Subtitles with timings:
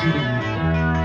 [0.00, 0.99] tiro.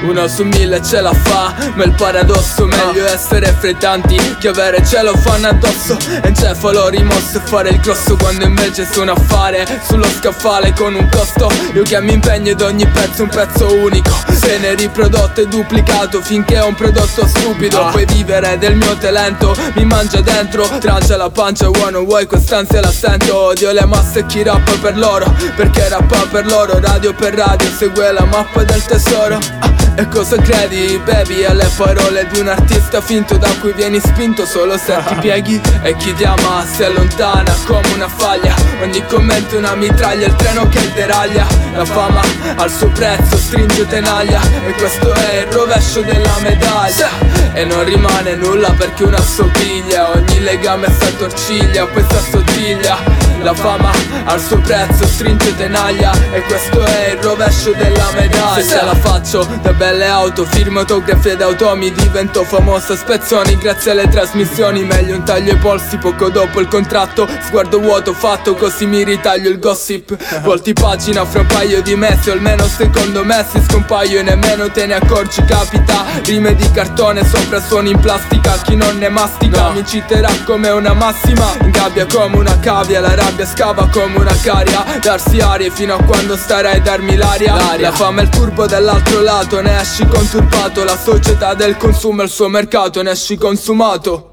[0.00, 5.14] Uno su mille ce la fa, ma il paradosso Meglio essere freddanti che avere cielo
[5.16, 5.96] fanno addosso.
[6.22, 11.08] Encefalo rimosso e fare il grosso Quando invece sono a fare sullo scaffale con un
[11.10, 11.50] costo.
[11.74, 14.10] Io che mi impegno ed ogni pezzo un pezzo unico.
[14.32, 17.80] Se ne riprodotto e duplicato finché è un prodotto stupido.
[17.80, 17.90] Ah.
[17.90, 22.80] Puoi vivere del mio talento, mi mangia dentro Trancia la pancia, vuoi non vuoi quest'ansia
[22.80, 27.12] la sento Odio le masse e chi rappa per loro Perché rappa per loro, radio
[27.12, 29.38] per radio Segue la mappa del tesoro.
[29.60, 29.81] Ah.
[29.94, 34.78] E cosa credi, baby, alle parole di un artista finto da cui vieni spinto solo
[34.78, 35.60] se ti pieghi?
[35.82, 38.54] E chi ti ama si allontana come una faglia.
[38.80, 41.46] Ogni commento è una mitraglia, il treno che deraglia.
[41.74, 42.22] La fama
[42.56, 44.40] al suo prezzo stringe tenaglia.
[44.66, 47.10] E questo è il rovescio della medaglia.
[47.52, 53.54] E non rimane nulla perché una assomiglia Ogni legame si attorciglia, poi si assottiglia la
[53.54, 53.90] fama
[54.24, 58.62] al suo prezzo stringe tenaglia E questo è il rovescio della medaglia.
[58.62, 64.08] Se ce la faccio da belle auto Firmo autografie d'automi Divento famosa spezzoni Grazie alle
[64.08, 69.02] trasmissioni Meglio un taglio ai polsi Poco dopo il contratto Sguardo vuoto fatto Così mi
[69.02, 70.16] ritaglio il gossip.
[70.42, 74.70] Volti pagina fra un paio di mesi O almeno secondo me si scompaio E nemmeno
[74.70, 76.04] te ne accorgi capita.
[76.24, 79.70] Rime di cartone sopra suoni in plastica Chi non ne mastica?
[79.70, 84.18] Mi citerà come una massima In gabbia come una cavia La rabbia rabbia scava come
[84.18, 84.84] una caria.
[85.00, 87.54] Darsi arie fino a quando starai a darmi l'aria.
[87.54, 87.88] l'aria.
[87.90, 89.60] La fame è il turbo dall'altro lato.
[89.60, 90.84] Ne esci conturbato.
[90.84, 93.02] La società del consumo e il suo mercato.
[93.02, 94.28] Ne esci consumato.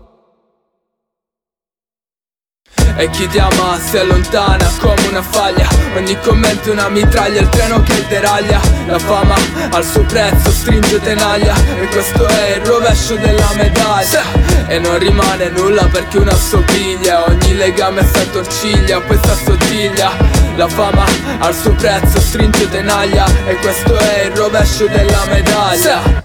[2.97, 5.67] E chi ti ama si allontana come una faglia.
[5.95, 8.59] Ogni commento è una mitraglia Il treno che deraglia.
[8.87, 9.35] La fama
[9.71, 11.55] al suo prezzo stringe tenaglia.
[11.79, 14.38] E questo è il rovescio della medaglia
[14.69, 20.11] E non rimane nulla perché una assomiglia Ogni legame si attorciglia Poi si assottiglia
[20.55, 21.05] La fama
[21.39, 23.25] al suo prezzo stringe tenaglia.
[23.47, 26.18] E questo è il rovescio della medaglia